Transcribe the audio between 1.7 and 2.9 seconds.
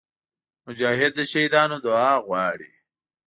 دعا غواړي.